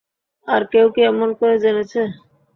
আর 0.47 0.61
কেউ 0.71 0.87
কি 0.93 1.01
এমন 1.11 1.29
করে 1.39 1.55
জেনেছে। 1.63 2.01